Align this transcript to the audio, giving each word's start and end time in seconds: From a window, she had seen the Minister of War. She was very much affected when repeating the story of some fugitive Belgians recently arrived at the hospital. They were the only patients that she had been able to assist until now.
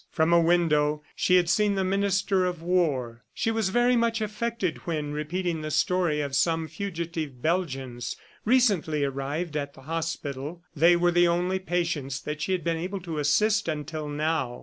From 0.09 0.33
a 0.33 0.41
window, 0.41 1.03
she 1.15 1.35
had 1.35 1.47
seen 1.47 1.75
the 1.75 1.83
Minister 1.83 2.43
of 2.47 2.63
War. 2.63 3.23
She 3.35 3.51
was 3.51 3.69
very 3.69 3.95
much 3.95 4.19
affected 4.19 4.77
when 4.85 5.13
repeating 5.13 5.61
the 5.61 5.69
story 5.69 6.21
of 6.21 6.35
some 6.35 6.67
fugitive 6.67 7.39
Belgians 7.43 8.15
recently 8.43 9.03
arrived 9.03 9.55
at 9.55 9.75
the 9.75 9.81
hospital. 9.81 10.63
They 10.75 10.95
were 10.95 11.11
the 11.11 11.27
only 11.27 11.59
patients 11.59 12.19
that 12.21 12.41
she 12.41 12.51
had 12.51 12.63
been 12.63 12.77
able 12.77 13.01
to 13.01 13.19
assist 13.19 13.67
until 13.67 14.09
now. 14.09 14.59